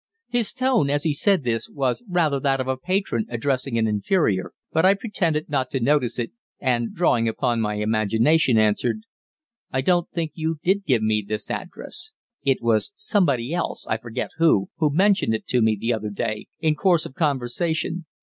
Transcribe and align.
His 0.29 0.51
tone, 0.51 0.89
as 0.89 1.03
he 1.03 1.13
said 1.13 1.43
this, 1.43 1.69
was 1.69 2.03
rather 2.09 2.39
that 2.39 2.59
of 2.59 2.67
a 2.67 2.75
patron 2.75 3.27
addressing 3.29 3.77
an 3.77 3.85
inferior, 3.85 4.51
but 4.71 4.83
I 4.83 4.95
pretended 4.95 5.47
not 5.47 5.69
to 5.69 5.79
notice 5.79 6.17
it, 6.17 6.31
and, 6.59 6.95
drawing 6.95 7.27
upon 7.29 7.61
my 7.61 7.75
imagination, 7.75 8.57
answered: 8.57 9.03
"I 9.71 9.81
don't 9.81 10.09
think 10.09 10.31
you 10.33 10.57
did 10.63 10.85
give 10.85 11.03
me 11.03 11.21
this 11.23 11.51
address; 11.51 12.13
it 12.43 12.63
was 12.63 12.93
somebody 12.95 13.53
else 13.53 13.85
I 13.85 13.97
forget 13.99 14.31
who 14.37 14.71
who 14.77 14.91
mentioned 14.91 15.35
it 15.35 15.45
to 15.49 15.61
me 15.61 15.77
the 15.79 15.93
other 15.93 16.09
day 16.09 16.47
in 16.59 16.73
course 16.73 17.05
of 17.05 17.13
conversation. 17.13 18.07